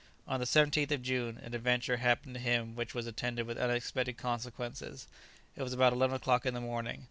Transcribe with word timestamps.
On 0.27 0.39
the 0.39 0.47
17th 0.47 0.89
of 0.89 1.03
June 1.03 1.37
an 1.43 1.53
adventure 1.53 1.97
happened 1.97 2.33
to 2.33 2.39
him 2.39 2.73
which 2.75 2.95
was 2.95 3.05
attended 3.05 3.45
with 3.45 3.59
unexpected 3.59 4.17
consequences. 4.17 5.07
It 5.55 5.61
was 5.61 5.73
about 5.73 5.93
eleven 5.93 6.15
o'clock 6.15 6.43
in 6.43 6.55
the 6.55 6.59
morning. 6.59 6.99